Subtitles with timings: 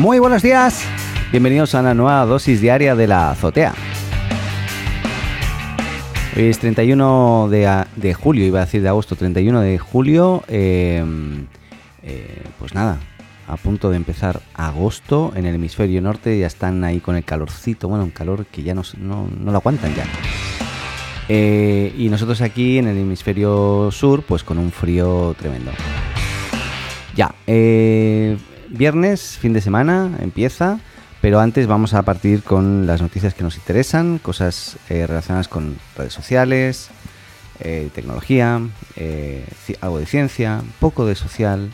[0.00, 0.82] Muy buenos días,
[1.30, 3.74] bienvenidos a una nueva dosis diaria de la azotea.
[6.34, 10.42] Hoy es 31 de, de julio, iba a decir de agosto, 31 de julio.
[10.48, 11.04] eh,
[12.02, 12.98] eh, pues nada,
[13.46, 17.86] a punto de empezar agosto en el hemisferio norte, ya están ahí con el calorcito,
[17.86, 20.04] bueno, un calor que ya no, no, no lo aguantan ya.
[21.28, 25.72] Eh, y nosotros aquí en el hemisferio sur, pues con un frío tremendo.
[27.14, 28.09] Ya, eh,
[28.84, 30.78] viernes, fin de semana, empieza,
[31.20, 35.76] pero antes vamos a partir con las noticias que nos interesan, cosas eh, relacionadas con
[35.98, 36.88] redes sociales,
[37.60, 38.58] eh, tecnología,
[38.96, 39.44] eh,
[39.82, 41.68] algo de ciencia, poco de social,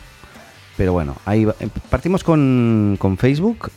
[0.75, 3.71] pero bueno, ahí va- em- partimos con, Facebook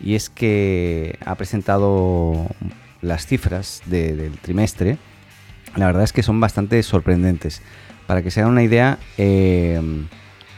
[0.00, 2.48] y es que ha presentado
[3.00, 4.98] las cifras de- del trimestre.
[5.76, 7.62] La verdad es que son bastante sorprendentes.
[8.08, 10.08] Para que se hagan una idea, em,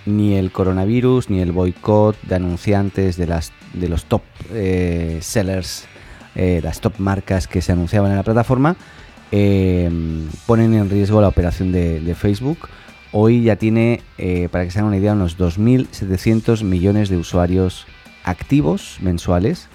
[0.06, 5.86] ni el coronavirus ni el boicot de anunciantes de, las, de los top eh, sellers,
[6.34, 8.76] eh, las top marcas que se anunciaban en la plataforma,
[9.30, 12.68] em, ponen en riesgo la operación de, de Facebook.
[13.12, 17.86] Hoy ya tiene, eh, para que se hagan una idea, unos 2.700 millones de usuarios
[18.24, 19.68] activos mensuales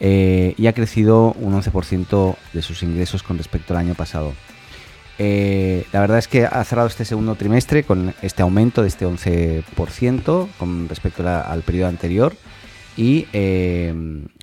[0.00, 4.32] eh, y ha crecido un 11% de sus ingresos con respecto al año pasado.
[5.22, 9.06] Eh, la verdad es que ha cerrado este segundo trimestre con este aumento de este
[9.06, 12.34] 11% con respecto al periodo anterior
[12.96, 13.92] y eh,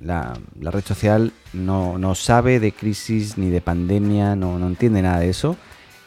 [0.04, 5.20] la, red social no, no sabe de crisis ni de pandemia, no, no entiende nada
[5.20, 5.58] de eso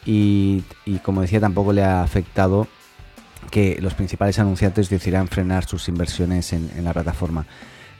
[0.05, 2.65] y, y como decía tampoco le ha afectado
[3.49, 7.45] que los principales anunciantes decidieran frenar sus inversiones en, la plataforma.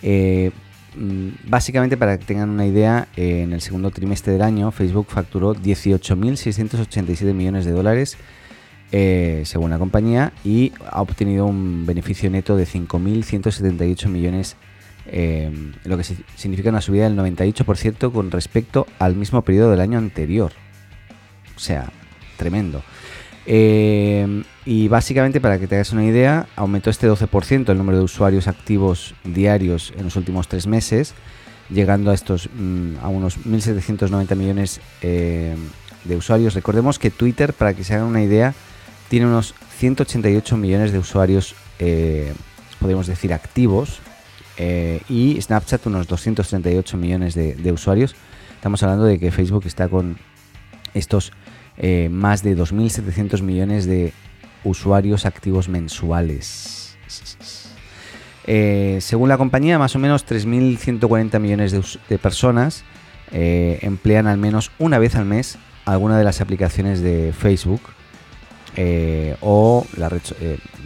[0.02, 0.52] Eh,
[0.95, 5.53] básicamente, para que tengan una idea, eh, en el segundo trimestre del año, Facebook facturó
[5.56, 8.18] 18.687 millones de dólares,
[8.91, 14.57] eh, según la compañía, y ha obtenido un beneficio neto de 5.178 millones,
[15.07, 15.50] eh,
[15.85, 19.97] lo que si- significa una subida del 98% con respecto al mismo periodo del año
[19.97, 20.51] anterior.
[21.56, 21.91] O sea,
[22.38, 22.84] tremendo.
[23.46, 28.03] Eh, y básicamente, para que te hagas una idea, aumentó este 12% el número de
[28.03, 31.16] usuarios activos diarios en los últimos tres meses,
[31.69, 35.56] llegando a estos mm, a unos 1.790 millones eh,
[36.03, 36.53] de usuarios.
[36.53, 38.53] Recordemos que Twitter, para que se hagan una idea,
[39.09, 42.34] tiene unos 188 millones de usuarios, eh,
[42.80, 44.00] podemos decir, activos,
[44.57, 48.16] eh, y Snapchat unos 238 millones de, de usuarios.
[48.53, 50.18] Estamos hablando de que Facebook está con
[50.94, 51.31] estos
[51.78, 54.14] eh, más de 2.700 millones de
[54.64, 56.98] usuarios activos mensuales.
[58.46, 62.84] Eh, según la compañía, más o menos 3.140 millones de, personas
[63.31, 67.81] eh, emplean al menos una vez al mes alguna de las aplicaciones de Facebook
[69.42, 70.22] o la red,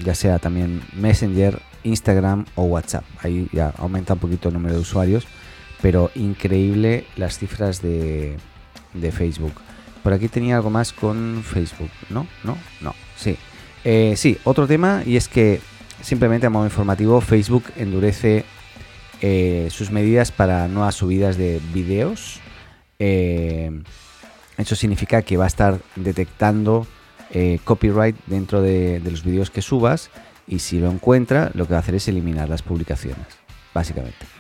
[0.04, 3.04] ya sea también Messenger, Instagram o WhatsApp.
[3.22, 5.28] Ahí ya aumenta un poquito el número de usuarios,
[5.82, 8.38] pero increíble las cifras de
[9.12, 9.54] Facebook.
[10.06, 12.28] Por aquí tenía algo más con Facebook, ¿no?
[12.44, 12.56] ¿No?
[12.80, 13.38] No, sí.
[13.84, 15.62] Eh, sí, otro tema y es que
[16.00, 18.46] simplemente a modo informativo Facebook endurece
[19.22, 22.40] eh, sus medidas para nuevas subidas de videos.
[23.00, 23.82] Eh,
[24.60, 26.86] eso significa que va a estar detectando
[27.32, 30.12] eh, copyright dentro de, de los vídeos que subas
[30.46, 33.26] y si lo encuentra lo que va a hacer es eliminar las publicaciones,
[33.74, 34.35] básicamente.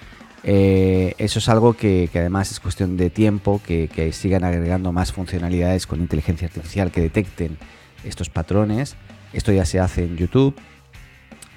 [0.47, 5.88] Eh, eso es algo que, además es cuestión de tiempo, que, sigan agregando más funcionalidades
[5.88, 7.57] con inteligencia artificial que detecten
[8.03, 8.95] estos patrones.
[9.34, 10.55] Esto ya se hace en YouTube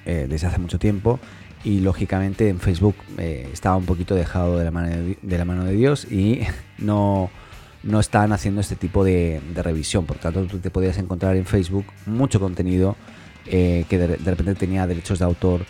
[0.06, 1.20] eh, desde hace mucho tiempo
[1.64, 5.64] y lógicamente en Facebook eh, estaba un poquito dejado de la mano de, la mano
[5.64, 6.40] de Dios y
[6.78, 7.30] no,
[7.82, 10.06] no están haciendo este tipo de, de revisión.
[10.06, 12.96] Por tanto, tú te podías encontrar en Facebook mucho contenido
[13.44, 15.64] que de repente tenía derechos de autor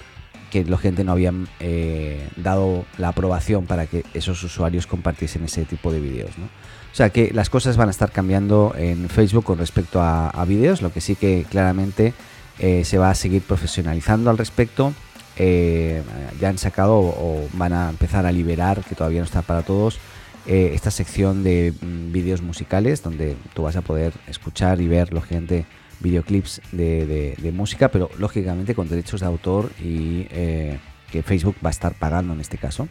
[0.51, 5.65] que la gente no habían eh, dado la aprobación para que esos usuarios compartiesen ese
[5.65, 6.37] tipo de vídeos.
[6.39, 6.47] ¿no?
[6.47, 10.45] O sea que las cosas van a estar cambiando en Facebook con respecto a, a
[10.45, 12.15] vídeos, lo que sí que claramente
[12.59, 14.93] eh, se va a seguir profesionalizando al respecto.
[15.37, 16.03] Eh,
[16.41, 19.99] ya han sacado o, van a empezar a liberar, que todavía no está para todos,
[20.47, 25.67] esta sección de mm, vídeos musicales donde tú vas a poder escuchar y ver, lógicamente,
[26.01, 30.79] videoclips de, música, pero lógicamente con derechos de autor y eh,
[31.11, 32.89] que Facebook va a estar pagando en este caso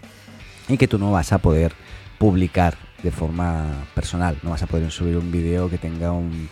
[0.67, 1.73] y que tú no vas a poder
[2.17, 6.49] publicar de forma personal, no vas a poder subir un vídeo que tenga un,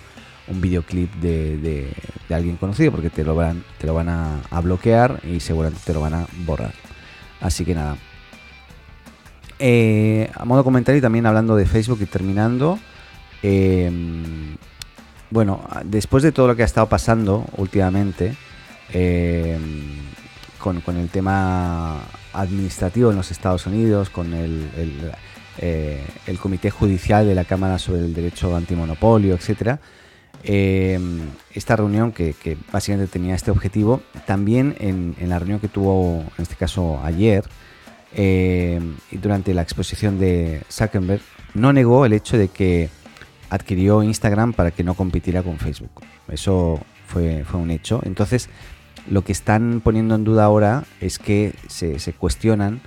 [0.48, 1.92] un videoclip de,
[2.30, 5.94] alguien conocido porque te lo van, te lo van a, a bloquear y seguramente te
[5.94, 6.74] lo van a borrar.
[7.42, 7.98] Así que nada.
[9.60, 12.80] Eh, a modo comentario y también hablando de Facebook y terminando.
[13.44, 13.92] eh,
[15.36, 18.38] bueno, después de todo lo que ha estado pasando últimamente
[18.94, 19.60] eh,
[20.58, 22.00] con, el tema
[22.32, 24.70] administrativo en los Estados Unidos, con el,
[25.58, 29.82] el, Comité Judicial de la Cámara sobre el Derecho Antimonopolio, etcétera.
[30.42, 36.44] esta reunión que, básicamente tenía este objetivo, también en, en, la reunión que tuvo, en
[36.44, 37.44] este caso ayer,
[39.12, 41.22] durante la exposición de Zuckerberg,
[41.56, 42.90] no negó el hecho de que
[43.50, 45.92] adquirió Instagram para que no compitiera con Facebook.
[46.28, 48.02] Eso fue, fue un hecho.
[48.04, 48.50] Entonces,
[49.10, 52.82] lo que están poniendo en duda ahora es que se, cuestionan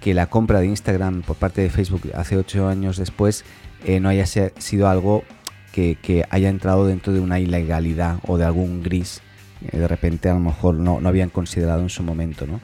[0.00, 3.44] que la compra de Instagram por parte de Facebook hace ocho años después
[3.84, 5.24] eh, no haya sido algo
[5.72, 9.22] que, haya entrado dentro de una ilegalidad o de algún gris
[9.68, 12.46] que de repente a lo mejor no, no habían considerado en su momento.
[12.46, 12.60] ¿no?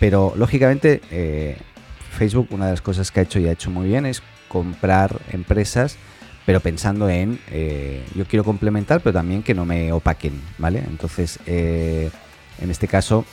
[0.00, 1.58] Pero lógicamente eh,
[2.10, 5.20] Facebook una de las cosas que ha hecho y ha hecho muy bien es comprar
[5.30, 5.96] empresas
[6.48, 10.78] pero pensando en eh, yo quiero complementar, pero también que no me opaquen, ¿vale?
[10.78, 12.10] Entonces, eh,
[12.58, 13.26] en este caso,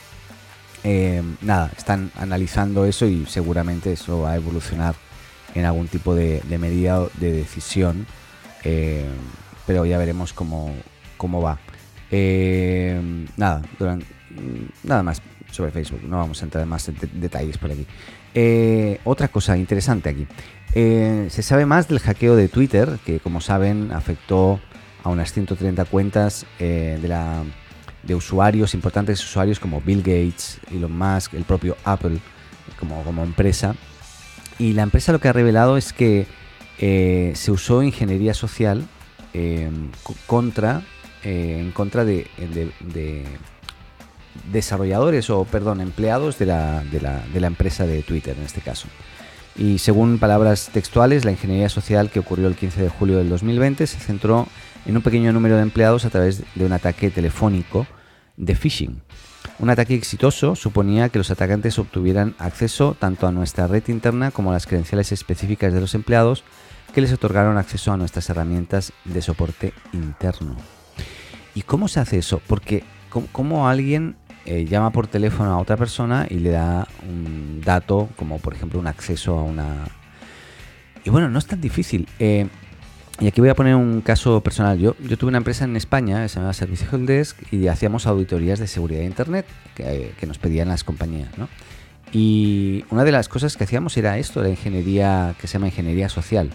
[0.84, 4.96] eh, nada, están analizando eso y seguramente eso va a evolucionar
[5.54, 8.06] en algún tipo de, medida de decisión,
[9.66, 10.74] pero ya veremos cómo,
[11.16, 11.58] cómo va.
[13.38, 13.62] nada,
[14.84, 15.22] nada más
[15.56, 17.86] sobre Facebook, no vamos a entrar en más detalles por aquí.
[19.04, 20.26] otra cosa interesante aquí.
[20.78, 24.60] Eh, se sabe más del hackeo de Twitter, que como saben afectó
[25.02, 26.98] a unas 130 cuentas eh,
[28.02, 32.18] de, usuarios, importantes usuarios como Bill Gates, Elon Musk, el propio Apple
[32.78, 33.74] como, como empresa.
[34.58, 36.26] Y la empresa lo que ha revelado es que
[36.78, 38.86] eh, se usó ingeniería social
[40.26, 40.82] contra,
[41.22, 42.26] en contra de,
[44.52, 48.88] desarrolladores o, perdón, empleados de la, de la empresa de Twitter en este caso.
[49.58, 53.86] Y según palabras textuales, la ingeniería social que ocurrió el 15 de julio del 2020
[53.86, 54.46] se centró
[54.84, 57.86] en un pequeño número de empleados a través de un ataque telefónico
[58.36, 59.00] de phishing.
[59.58, 64.50] Un ataque exitoso suponía que los atacantes obtuvieran acceso tanto a nuestra red interna como
[64.50, 66.44] a las credenciales específicas de los empleados
[66.92, 70.56] que les otorgaron acceso a nuestras herramientas de soporte interno.
[71.54, 72.42] ¿Y cómo se hace eso?
[72.46, 72.84] Porque
[73.32, 78.38] ¿cómo, alguien eh, llama por teléfono a otra persona y le da un dato, como
[78.38, 79.88] por ejemplo un acceso a una...
[81.04, 82.08] Y bueno, no es tan difícil.
[82.20, 82.46] Eh,
[83.18, 84.78] y aquí voy a poner un caso personal.
[84.78, 88.66] Yo, yo tuve una empresa en España, se llamaba Servicio Helpdesk, y hacíamos auditorías de
[88.66, 91.30] seguridad de Internet que, nos pedían las compañías.
[92.12, 96.08] Y una de las cosas que hacíamos era esto, la ingeniería que se llama ingeniería
[96.08, 96.50] social,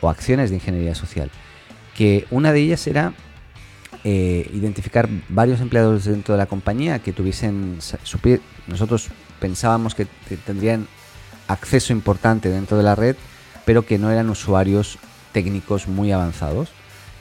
[0.00, 1.30] o acciones de ingeniería social.
[1.96, 3.14] Que una de ellas era
[4.04, 7.78] eh, identificar varios empleados dentro de la compañía que tuviesen,
[8.66, 9.08] nosotros
[9.38, 10.06] pensábamos que,
[10.44, 10.88] tendrían
[11.46, 13.14] acceso importante dentro de la red,
[13.64, 14.98] pero que no eran usuarios
[15.30, 16.70] técnicos muy avanzados.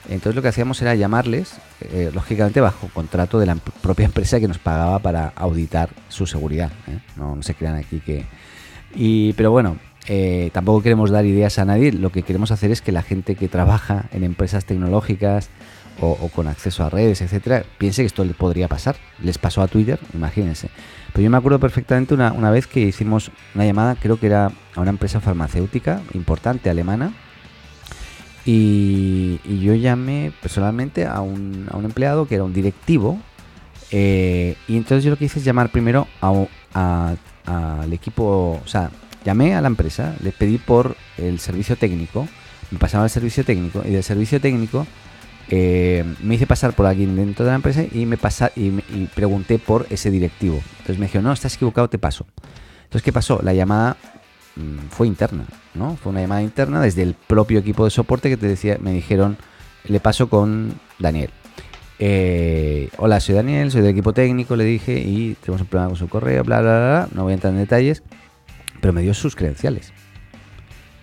[0.10, 4.48] Entonces lo que hacíamos era llamarles, eh, lógicamente bajo contrato de la propia empresa que
[4.48, 6.72] nos pagaba para auditar su seguridad.
[6.88, 6.98] ¿eh?
[7.16, 8.26] No, se crean aquí que...
[8.96, 9.78] Y, pero bueno,
[10.52, 13.48] tampoco queremos dar ideas a nadie, lo que queremos hacer es que la gente que
[13.48, 15.52] trabaja en empresas tecnológicas,
[16.00, 18.96] o, con acceso a redes, etcétera, piense que esto le podría pasar.
[19.22, 20.70] Les pasó a Twitter, imagínense.
[21.14, 24.52] Pero yo me acuerdo perfectamente una, una vez que hicimos una llamada, creo que era
[24.76, 27.14] a una empresa farmacéutica importante, alemana,
[28.46, 33.20] y, yo llamé personalmente a un, a un, empleado que era un directivo.
[33.92, 36.08] Eh, y entonces yo lo que hice es llamar primero
[36.74, 38.90] al equipo, o sea,
[39.26, 42.28] llamé a la empresa, le pedí por el servicio técnico,
[42.72, 44.88] me pasaba al servicio técnico y del servicio técnico
[45.50, 48.72] eh, me hice pasar por alguien dentro de la empresa y me pasa, y,
[49.14, 50.62] pregunté por ese directivo.
[50.72, 52.26] Entonces me dijeron, no, estás equivocado, te paso.
[52.84, 53.40] Entonces, ¿qué pasó?
[53.44, 53.98] La llamada
[54.56, 55.98] mm, fue interna, ¿no?
[55.98, 59.38] Fue una llamada interna desde el propio equipo de soporte que te decía, me dijeron,
[59.86, 61.30] le paso con Daniel.
[62.00, 65.98] Eh, hola, soy Daniel, soy del equipo técnico, le dije, y tenemos un problema con
[65.98, 68.04] su correo, bla, bla, bla, no voy a entrar en detalles,
[68.82, 69.94] pero me dio sus credenciales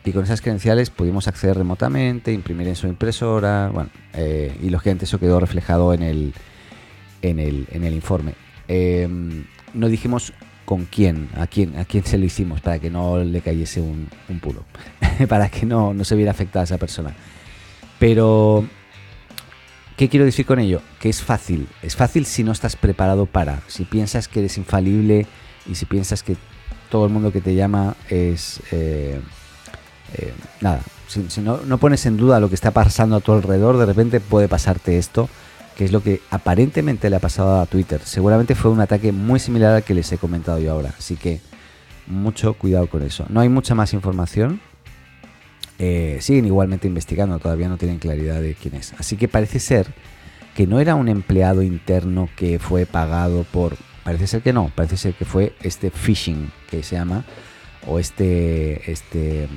[0.04, 5.04] y con esas credenciales pudimos acceder remotamente, imprimir en su impresora, bueno, eh, y lógicamente
[5.04, 6.34] eso quedó reflejado en el,
[7.22, 8.34] en el, en el informe.
[8.68, 10.32] Em, no dijimos
[10.64, 14.08] con quién, a quién, a quién se lo hicimos para que no le cayese un,
[14.28, 14.64] un pulo,
[15.28, 17.14] para que no, no se viera afectada esa persona.
[17.98, 18.66] Pero,
[19.96, 20.80] ¿qué quiero decir con ello?
[21.00, 25.26] Que es fácil, es fácil si no estás preparado para, si piensas que eres infalible
[25.66, 26.36] y si piensas que
[26.90, 28.62] todo el mundo que te llama es...
[28.72, 29.20] Eh,
[30.14, 33.76] eh, nada, si, no, no, pones en duda lo que está pasando a tu alrededor,
[33.78, 35.28] de repente puede pasarte esto,
[35.76, 38.00] que es lo que aparentemente le ha pasado a Twitter.
[38.04, 41.40] Seguramente fue un ataque muy similar al que les he comentado yo ahora, así que
[42.06, 43.26] mucho cuidado con eso.
[43.28, 44.60] No hay mucha más información.
[45.78, 48.94] Eh, siguen igualmente investigando, todavía no tienen claridad de quién es.
[48.98, 49.86] Así que parece ser
[50.56, 53.76] que no era un empleado interno que fue pagado por
[54.08, 57.26] Parece ser que no, parece ser que fue este phishing que se llama,
[57.86, 59.48] o este, este,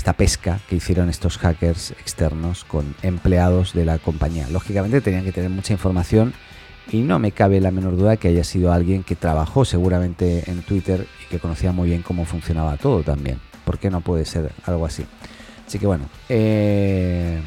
[0.00, 4.48] esta pesca que hicieron estos hackers externos con empleados de la compañía.
[4.48, 6.32] Lógicamente tenían que tener mucha información
[6.90, 10.62] y no me cabe la menor duda que haya sido alguien que trabajó seguramente en
[10.62, 13.40] Twitter y que conocía muy bien cómo funcionaba todo también.
[13.66, 15.04] ¿Por qué no puede ser algo así?
[15.66, 17.38] Así que bueno, eh,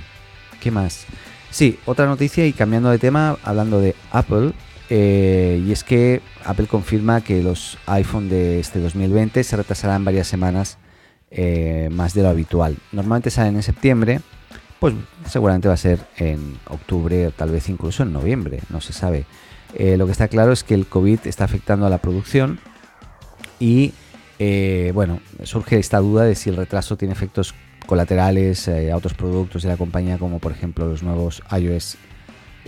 [0.61, 1.07] ¿qué más?
[1.49, 4.53] Sí, otra noticia y cambiando de tema, hablando de Apple,
[4.91, 10.27] eh, y es que Apple confirma que los iPhone de este 2020 se retrasarán varias
[10.27, 10.77] semanas
[11.35, 12.77] eh, más de lo habitual.
[12.91, 14.21] Normalmente salen en septiembre,
[14.79, 14.93] pues
[15.27, 19.25] seguramente va a ser en octubre o tal vez incluso en noviembre, no se sabe.
[19.73, 22.59] Eh, lo que está claro es que el COVID está afectando a la producción
[23.59, 23.93] y
[24.37, 27.55] eh, bueno, surge esta duda de si el retraso tiene efectos
[27.87, 31.97] colaterales a otros productos de la compañía como por ejemplo los nuevos iOS,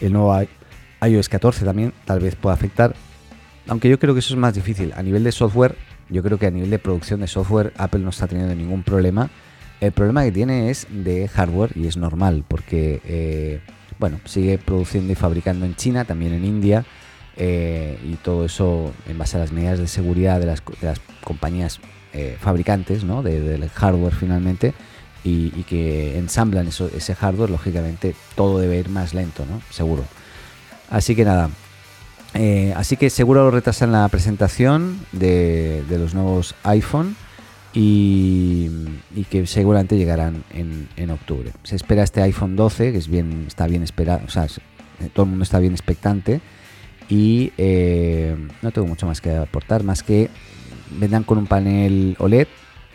[0.02, 0.36] el nuevo
[1.02, 2.96] iOS 14 también tal vez pueda afectar,
[3.68, 4.92] aunque yo creo que eso es más difícil.
[4.96, 5.76] A nivel de software,
[6.10, 9.30] yo creo que a nivel de producción de software Apple no está teniendo ningún problema
[9.82, 13.60] el problema que tiene es de hardware y es normal porque, eh,
[14.00, 16.86] bueno, sigue produciendo y fabricando en China, también en India
[17.36, 20.62] eh, y todo eso en base a las medidas de seguridad de las,
[21.24, 21.80] compañías
[22.14, 23.22] eh, fabricantes ¿no?
[23.22, 24.74] del hardware finalmente
[25.24, 29.60] y, que ensamblan ese hardware, lógicamente todo debe ir más lento, ¿no?
[29.72, 30.04] Seguro.
[30.92, 31.50] Así que nada,
[32.76, 37.16] así que seguro retrasan la presentación de, de los nuevos iPhone
[37.76, 38.70] y,
[39.30, 41.52] que seguramente llegarán en, octubre.
[41.64, 45.26] Se espera este iPhone 12, que es bien, está bien esperado, o sea, eh, todo
[45.26, 46.42] el mundo está bien expectante
[47.10, 50.30] y eh, no tengo mucho más que aportar, más que
[50.98, 52.48] vendrán con un panel OLED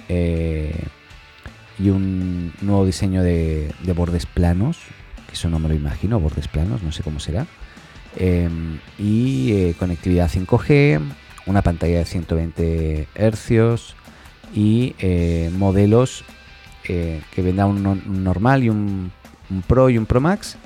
[0.08, 0.84] eh,
[1.78, 4.78] y un nuevo diseño de, bordes planos,
[5.26, 7.46] que eso no me lo imagino, bordes planos, no sé cómo será,
[8.18, 11.00] y conectividad 5G,
[11.46, 13.94] una pantalla de 120 Hz,
[14.54, 16.24] y eh, modelos
[16.88, 19.12] eh, que vendrá un, normal y un,
[19.66, 20.56] Pro y un Pro Max.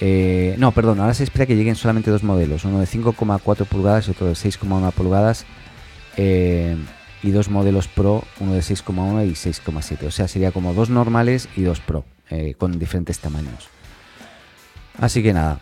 [0.00, 4.08] Eh, no, perdón, ahora se espera que lleguen solamente dos modelos, uno de 5,4 pulgadas
[4.08, 5.46] y otro de 6,1 pulgadas.
[6.16, 10.06] y dos modelos Pro, uno de 6,1 y 6,7.
[10.06, 12.04] O sea, sería como dos normales y dos Pro,
[12.58, 13.68] con diferentes tamaños.
[14.98, 15.60] Así que nada,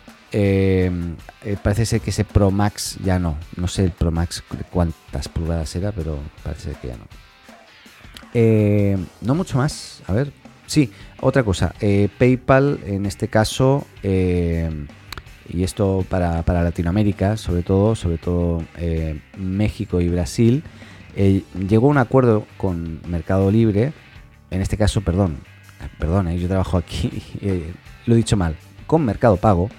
[1.61, 3.37] parece ser que ese Pro Max ya no.
[3.55, 7.05] No sé el Pro Max cuántas pulgadas era, pero parece que ya no.
[8.33, 10.01] Eh, no mucho más.
[10.07, 10.31] A ver.
[10.65, 11.73] Sí, otra cosa.
[11.79, 14.69] Eh, PayPal, en este caso, eh,
[15.49, 18.63] y esto para, Latinoamérica, sobre todo, sobre todo
[19.37, 20.63] México y Brasil,
[21.15, 23.93] llegó a un acuerdo con Mercado Libre.
[24.49, 25.37] En este caso, perdón,
[25.99, 27.21] perdón, yo trabajo aquí,
[28.05, 28.55] lo he dicho mal,
[28.87, 29.69] con Mercado Pago,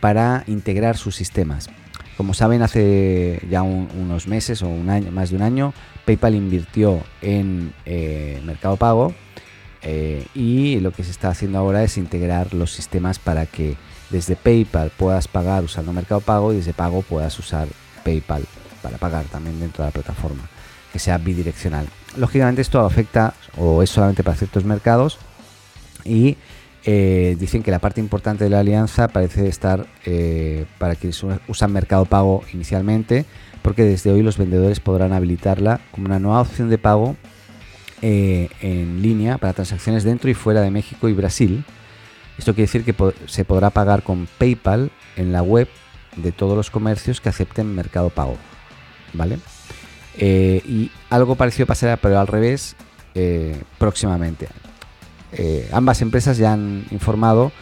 [0.00, 1.68] para integrar sus sistemas.
[2.16, 5.74] Como saben, hace ya unos meses o un año, más de un año,
[6.04, 9.14] PayPal invirtió en eh, Mercado Pago
[9.82, 13.76] eh, y lo que se está haciendo ahora es integrar los sistemas para que
[14.10, 17.66] desde PayPal puedas pagar usando Mercado Pago y desde Pago puedas usar
[18.04, 18.44] PayPal
[18.80, 20.48] para pagar también dentro de la plataforma,
[20.92, 21.88] que sea bidireccional.
[22.16, 25.18] Lógicamente esto afecta o es solamente para ciertos mercados
[26.04, 26.36] y
[26.86, 31.72] eh, dicen que la parte importante de la alianza parece estar eh, para quienes usan
[31.72, 33.24] Mercado Pago inicialmente,
[33.62, 37.16] porque desde hoy los vendedores podrán habilitarla como una nueva opción de pago
[38.02, 41.64] eh, en línea para transacciones dentro y fuera de México y Brasil.
[42.36, 42.94] Esto quiere decir que
[43.28, 45.68] se podrá pagar con PayPal en la web
[46.16, 48.36] de todos los comercios que acepten Mercado Pago.
[49.14, 49.38] ¿Vale?
[50.16, 52.76] y algo parecido pasará, pero al revés,
[53.78, 54.46] próximamente.
[55.36, 57.52] Eh, ambas empresas ya han informado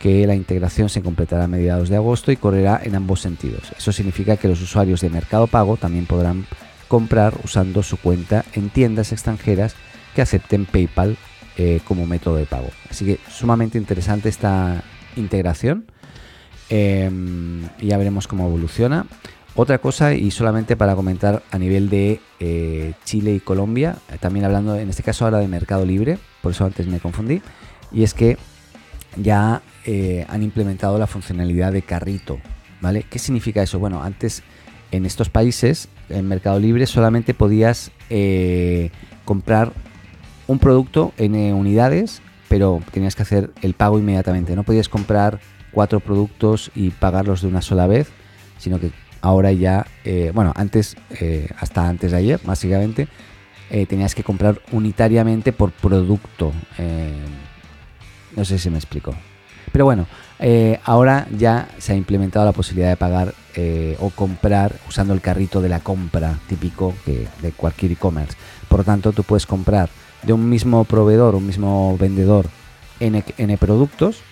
[0.00, 3.72] que la integración se completará a mediados de agosto y correrá en ambos sentidos.
[3.76, 6.46] Eso significa que los usuarios de Mercado Pago también podrán
[6.88, 9.74] comprar usando su cuenta en tiendas extranjeras
[10.14, 11.16] que acepten PayPal
[11.56, 12.70] eh, como método de pago.
[12.88, 14.82] Así que sumamente interesante esta
[15.16, 15.84] integración.
[16.70, 19.06] Y ya veremos cómo evoluciona.
[19.56, 24.76] Otra cosa, y solamente para comentar a nivel de eh, Chile y Colombia, también hablando
[24.76, 27.42] en este caso ahora de Mercado Libre, por eso antes me confundí,
[27.92, 28.38] y es que
[29.16, 32.38] ya eh, han implementado la funcionalidad de carrito,
[32.80, 33.04] ¿vale?
[33.10, 33.80] ¿Qué significa eso?
[33.80, 34.44] Bueno, antes
[34.92, 38.90] en estos países, en Mercado Libre, solamente podías eh,
[39.24, 39.72] comprar
[40.46, 44.56] un producto en unidades, pero tenías que hacer el pago inmediatamente.
[44.56, 45.40] No podías comprar
[45.72, 48.08] cuatro productos y pagarlos de una sola vez,
[48.58, 48.90] sino que
[49.20, 53.08] ahora ya, eh, bueno, antes, eh, hasta antes de ayer, básicamente,
[53.70, 56.52] eh, tenías que comprar unitariamente por producto.
[58.36, 59.14] no sé si me explico.
[59.72, 60.06] Pero bueno,
[60.84, 63.34] ahora ya se ha implementado la posibilidad de pagar
[63.98, 68.36] o comprar usando el carrito de la compra típico de cualquier e-commerce.
[68.68, 69.90] Por lo tanto, tú puedes comprar
[70.22, 72.46] de un mismo proveedor, un mismo vendedor,
[73.00, 74.22] N, N productos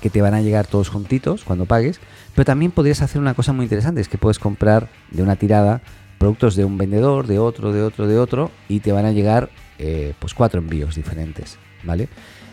[0.00, 2.00] que te van a llegar todos juntitos cuando pagues,
[2.34, 5.82] pero también podrías hacer una cosa muy interesante, es que puedes comprar de una tirada
[6.18, 9.50] productos de un vendedor, de otro, de otro, de otro, y te van a llegar
[9.78, 12.08] eh, pues cuatro envíos diferentes, ¿vale?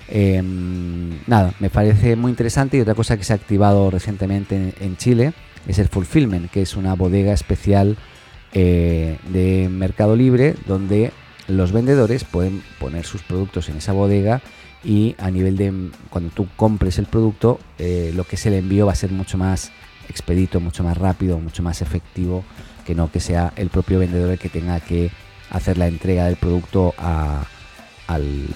[0.09, 4.97] Em, nada, me parece muy interesante y otra cosa que se ha activado recientemente en,
[4.97, 5.33] Chile
[5.67, 7.97] es el Fulfillment, que es una bodega especial
[8.53, 11.11] eh, de Mercado Libre donde
[11.47, 14.41] los vendedores pueden poner sus productos en esa bodega
[14.83, 18.85] y a nivel de cuando tú compres el producto, eh, lo que es el envío
[18.85, 19.71] va a ser mucho más
[20.09, 22.43] expedito, mucho más rápido, mucho más efectivo
[22.85, 25.11] que no que sea el propio vendedor el que tenga que
[25.49, 28.47] hacer la entrega del producto al,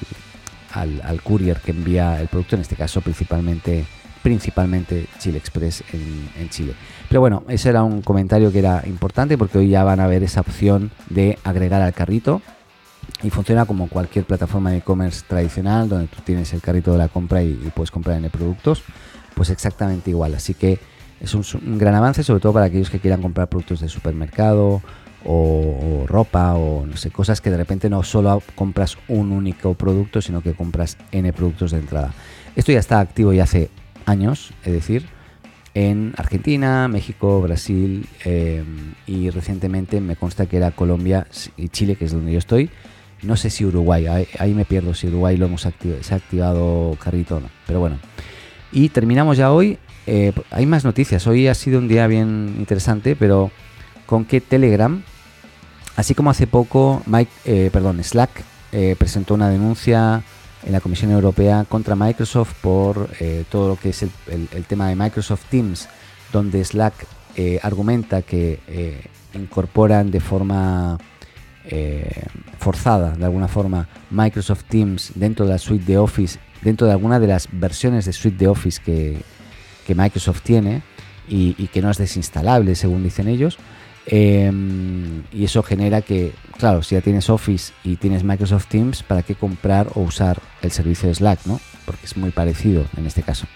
[0.74, 3.86] al, courier que envía el producto, en este caso principalmente
[4.24, 6.75] principalmente Chile Express en, en, Chile.
[7.10, 10.22] Pero bueno, ese era un comentario que era importante porque hoy ya van a ver
[10.22, 12.42] esa opción de agregar al carrito
[13.24, 17.08] y funciona como cualquier plataforma de e-commerce tradicional donde tú tienes el carrito de la
[17.08, 18.84] compra y, puedes comprar en productos,
[19.36, 20.34] pues exactamente igual.
[20.36, 20.80] Así que
[21.20, 24.82] es un, gran avance, sobre todo para aquellos que quieran comprar productos de supermercado
[25.24, 30.22] o, ropa o no sé, cosas que de repente no solo compras un único producto,
[30.22, 32.13] sino que compras N productos de entrada.
[32.56, 33.70] Esto ya está activo ya hace
[34.06, 35.06] años, es decir,
[35.74, 38.63] en Argentina, México, Brasil eh,
[39.08, 42.70] y recientemente me consta que era Colombia y Chile, que es donde yo estoy
[43.24, 46.98] no sé si Uruguay, ahí, me pierdo si Uruguay lo hemos activado, se ha activado
[47.00, 47.50] carrito o no.
[47.68, 47.98] Pero bueno.
[48.72, 49.78] Y terminamos ya hoy.
[50.08, 51.28] Eh, hay más noticias.
[51.28, 53.51] Hoy ha sido un día bien interesante, pero
[54.06, 55.04] con que Telegram,
[55.96, 58.32] así como hace poco, Mike, eh, perdón, Slack
[58.72, 60.24] eh, presentó una denuncia
[60.66, 63.10] en la Comisión Europea contra Microsoft por
[63.50, 65.90] todo lo que es el, el, tema de Microsoft Teams,
[66.31, 66.94] donde Slack
[67.64, 68.60] argumenta que
[69.34, 71.00] incorporan de forma
[71.65, 72.25] eh,
[72.57, 77.19] forzada de alguna forma Microsoft Teams dentro de la suite de Office, dentro de alguna
[77.19, 79.24] de las versiones de suite de Office que,
[79.93, 80.83] Microsoft tiene
[81.27, 83.57] y, que no es desinstalable según dicen ellos.
[84.05, 89.21] Em, y eso genera que, claro, si ya tienes Office y tienes Microsoft Teams, ¿para
[89.21, 91.45] qué comprar o usar el servicio de Slack?
[91.45, 91.59] ¿no?
[91.85, 93.47] Porque es muy parecido en este caso.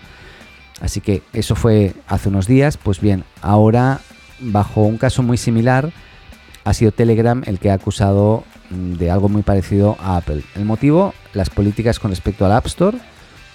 [0.82, 2.78] Así que eso fue hace unos días.
[2.78, 4.02] Pues bien, ahora,
[4.40, 5.92] bajo un caso muy similar,
[6.66, 10.44] ha sido Telegram el que ha acusado mm, de algo muy parecido a Apple.
[10.56, 12.98] El motivo, las políticas con respecto al App Store.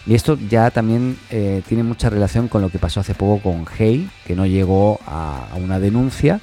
[0.07, 3.67] Y esto ya también eh, tiene mucha relación con lo que pasó hace poco con
[3.77, 6.41] Hey, que no llegó a, una denuncia,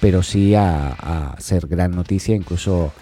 [0.00, 2.92] pero sí a, ser gran noticia, incluso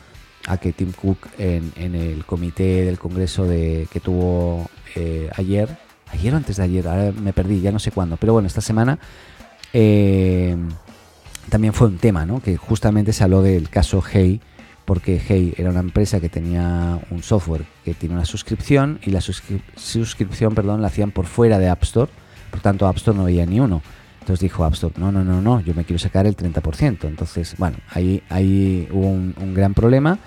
[0.46, 5.70] a que Tim Cook en, el comité del Congreso de, que tuvo eh, ayer,
[6.12, 8.60] ayer o antes de ayer, ahora me perdí, ya no sé cuándo, pero bueno, esta
[8.60, 8.98] semana
[9.72, 10.54] eh,
[11.48, 12.40] también fue un tema, ¿no?
[12.40, 14.40] Que justamente se habló del caso Hey,
[14.84, 19.20] porque Hey era una empresa que tenía un software que tiene una suscripción y la
[19.20, 22.10] suscripción, perdón, la hacían por fuera de App Store,
[22.50, 23.82] por tanto App Store no veía ni uno.
[24.20, 27.04] Entonces dijo App Store, no, no, no, no, yo me quiero sacar el 30%.
[27.04, 30.18] Entonces, bueno, ahí, ahí hubo un, un gran problema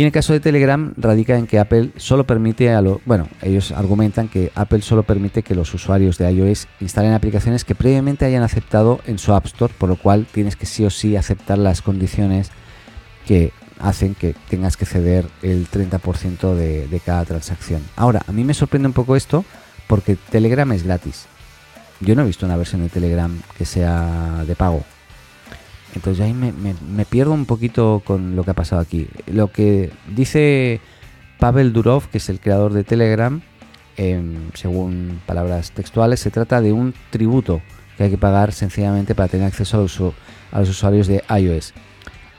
[0.00, 3.28] y en el caso de Telegram radica en que Apple solo permite a los, bueno,
[3.42, 8.24] ellos argumentan que Apple solo permite que los usuarios de iOS instalen aplicaciones que previamente
[8.24, 11.58] hayan aceptado en su App Store, por lo cual tienes que sí o sí aceptar
[11.58, 12.50] las condiciones
[13.26, 17.82] que hacen que tengas que ceder el 30% de, de cada transacción.
[17.94, 19.44] Ahora, a mí me sorprende un poco esto
[19.86, 21.26] porque Telegram es gratis.
[22.00, 24.82] Yo no he visto una versión de Telegram que sea de pago.
[25.94, 29.08] Entonces ahí me, pierdo un poquito con lo que ha pasado aquí.
[29.26, 30.80] Lo que dice
[31.38, 33.40] Pavel Durov, que es el creador de Telegram,
[33.96, 37.60] em, según palabras textuales, se trata de un tributo
[37.96, 41.74] que hay que pagar sencillamente para tener acceso a los, usuarios de iOS.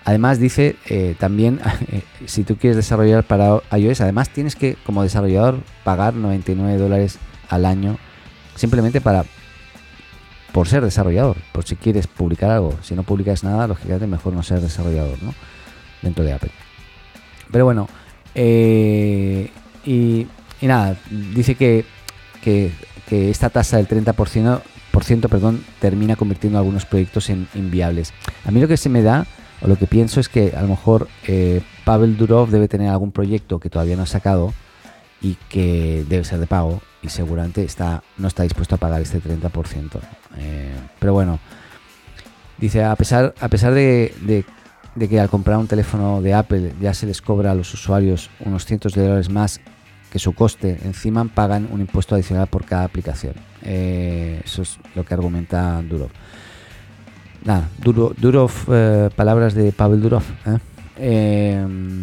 [0.06, 1.60] Además dice eh, también,
[1.92, 7.20] eh, si tú quieres desarrollar para iOS, además tienes que como desarrollador pagar 99 dólares
[7.50, 7.98] al año
[8.56, 9.26] simplemente para
[10.52, 12.78] por ser desarrollador, por si quieres publicar algo.
[12.82, 15.34] Si no publicas nada, lógicamente mejor no ser desarrollador, ¿no?
[16.02, 16.52] Dentro de Apple.
[17.52, 17.88] Pero bueno,
[18.36, 19.50] eh,
[19.86, 20.28] y,
[20.62, 21.86] nada, dice que,
[22.44, 22.72] que,
[23.10, 24.62] esta tasa del 30%
[24.92, 28.14] por ciento, perdón, termina convirtiendo algunos proyectos en inviables.
[28.46, 29.26] A mí lo que se me da,
[29.62, 33.12] o lo que pienso es que a lo mejor eh, Pavel Durov debe tener algún
[33.12, 34.54] proyecto que todavía no ha sacado
[35.22, 39.22] y que debe ser de pago y seguramente está, no está dispuesto a pagar este
[39.22, 40.00] 30%.
[40.38, 41.40] Eh, pero bueno,
[42.58, 44.46] dice, a pesar, a pesar de,
[44.98, 48.66] que al comprar un teléfono de Apple ya se les cobra a los usuarios unos
[48.66, 49.60] cientos de dólares más
[50.12, 53.34] que su coste encima pagan un impuesto adicional por cada aplicación.
[53.64, 56.10] Eh, eso es lo que argumenta Durov.
[57.44, 60.24] Nada, Duro, Durov, eh, palabras de Pavel Durov.
[60.46, 60.58] ¿eh?
[60.98, 62.01] Em,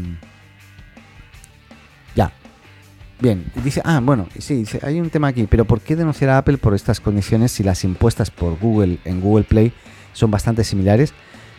[3.21, 6.39] Bien, dice, ah, bueno, sí, dice, hay un tema aquí, pero ¿por qué denunciar a
[6.39, 9.73] Apple por estas condiciones si las impuestas por Google en Google Play
[10.13, 11.15] son bastante similares?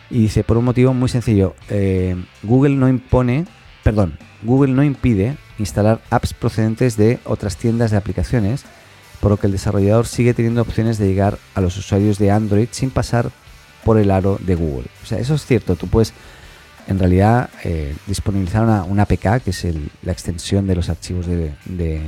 [0.08, 1.54] Y dice, por un motivo muy sencillo,
[2.42, 3.44] Google no impone,
[3.84, 8.64] perdón, Google no impide instalar apps procedentes de otras tiendas de aplicaciones,
[9.20, 12.68] por lo que el desarrollador sigue teniendo opciones de llegar a los usuarios de Android
[12.70, 13.30] sin pasar
[13.84, 14.88] por el aro de Google.
[15.02, 16.14] O sea, eso es cierto, tú puedes
[16.90, 19.66] en realidad eh, disponibilizar una, APK, que es
[20.02, 22.02] la extensión de los archivos de,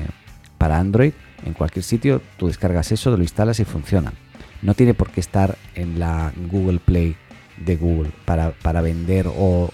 [0.59, 1.13] para Android,
[1.47, 4.13] en cualquier sitio, tú descargas eso, lo instalas y funciona.
[4.61, 7.17] No tiene por qué estar en la Google Play
[7.59, 9.71] de Google para, vender o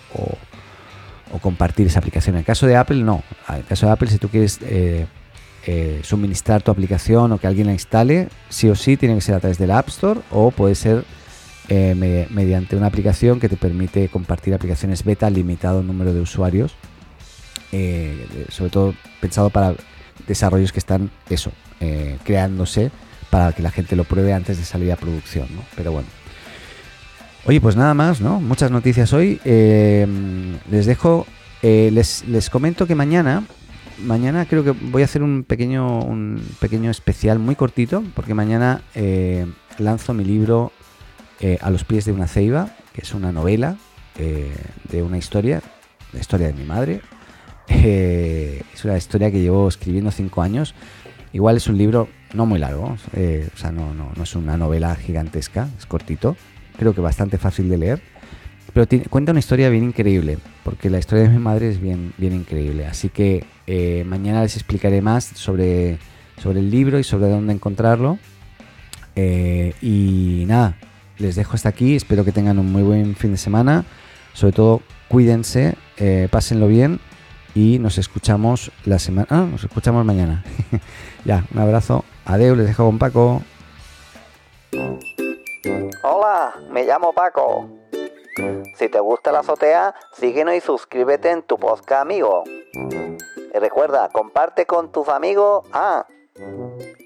[1.40, 2.36] compartir esa aplicación.
[2.36, 3.22] En el caso de Apple, no.
[3.48, 5.06] En el caso de Apple, si tú quieres eh,
[5.66, 9.36] eh, suministrar tu aplicación o que alguien la instale, sí o sí tiene que ser
[9.36, 11.04] a través del App Store o puede ser
[11.68, 16.74] eh, mediante una aplicación que te permite compartir aplicaciones beta al limitado número de usuarios,
[18.48, 19.74] sobre todo pensado para
[20.26, 21.52] desarrollos que están eso,
[22.24, 22.90] creándose
[23.30, 25.46] para que la gente lo pruebe antes de salir a producción.
[25.54, 25.62] ¿no?
[25.76, 26.08] Pero bueno.
[27.46, 28.40] Oye, pues nada más, ¿no?
[28.40, 29.40] Muchas noticias hoy.
[29.44, 30.06] Eh,
[30.70, 31.26] les dejo,
[31.62, 33.44] eh, les, les comento que mañana,
[34.04, 38.82] mañana creo que voy a hacer un pequeño, un pequeño especial muy cortito, porque mañana
[38.94, 39.46] eh,
[39.78, 40.72] lanzo mi libro
[41.60, 43.76] A los pies de una ceiba, que es una novela
[44.16, 45.62] de una historia,
[46.12, 47.00] la historia de mi madre.
[47.68, 50.74] es una historia que llevo escribiendo cinco años.
[51.32, 54.96] Igual es un libro no muy largo, o sea, no, no, no es una novela
[54.96, 56.36] gigantesca, es cortito
[56.78, 58.00] creo que bastante fácil de leer.
[58.72, 62.34] Pero cuenta una historia bien increíble, porque la historia de mi madre es bien, bien
[62.34, 62.86] increíble.
[62.86, 65.98] Así que eh, mañana les explicaré más sobre,
[66.40, 68.18] sobre el libro y sobre dónde encontrarlo.
[69.16, 70.76] Eh, y nada,
[71.18, 71.96] les dejo hasta aquí.
[71.96, 73.84] Espero que tengan un muy buen fin de semana.
[74.32, 77.00] Sobre todo, cuídense, eh, pásenlo bien
[77.54, 79.26] y nos escuchamos la semana.
[79.30, 80.44] Ah, nos escuchamos mañana.
[81.24, 82.04] ya, un abrazo.
[82.24, 83.42] Adiós, les dejo con Paco.
[86.02, 87.68] Hola, me llamo Paco.
[88.76, 92.44] Si te gusta la azotea, síguenos y suscríbete en tu podcast amigo.
[92.74, 96.06] Y recuerda, comparte con tus amigos, ah,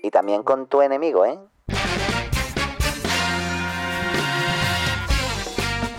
[0.02, 1.38] y también con tu enemigo, ¿eh?